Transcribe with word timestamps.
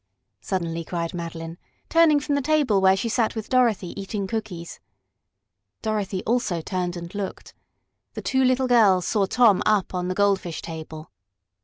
suddenly 0.39 0.83
cried 0.83 1.13
Madeline, 1.13 1.59
turning 1.87 2.19
from 2.19 2.33
the 2.33 2.41
table 2.41 2.81
where 2.81 2.97
she 2.97 3.07
sat 3.07 3.35
with 3.35 3.49
Dorothy 3.49 3.93
eating 4.01 4.25
cookies. 4.25 4.79
Dorothy 5.83 6.23
also 6.23 6.59
turned 6.59 6.97
and 6.97 7.13
looked. 7.13 7.53
The 8.15 8.23
two 8.23 8.43
little 8.43 8.67
girls 8.67 9.05
saw 9.05 9.27
Tom 9.27 9.61
up 9.63 9.93
on 9.93 10.07
the 10.07 10.15
goldfish 10.15 10.63
table. 10.63 11.11